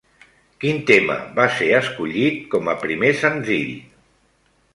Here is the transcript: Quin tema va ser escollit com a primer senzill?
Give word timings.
Quin 0.63 0.79
tema 0.87 1.17
va 1.39 1.45
ser 1.57 1.67
escollit 1.81 2.41
com 2.55 2.73
a 2.73 2.77
primer 2.87 3.13
senzill? 3.21 3.71